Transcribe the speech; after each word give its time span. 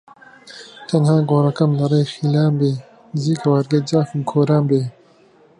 تەنها 0.87 1.17
گۆڕەکەم 1.29 1.71
لە 1.79 1.85
ڕێی 1.91 2.09
خیڵان 2.13 2.51
بێ 2.59 2.71
نزیک 3.13 3.39
هەوارگەی 3.45 3.85
جاف 3.89 4.09
و 4.13 4.25
کۆران 4.31 4.63
بێ 4.69 4.81